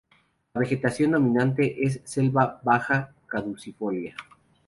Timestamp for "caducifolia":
3.27-4.15